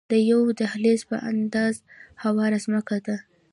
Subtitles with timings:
[0.11, 1.81] د یوه دهلیز په اندازه
[2.23, 3.15] هواره ځمکه ده.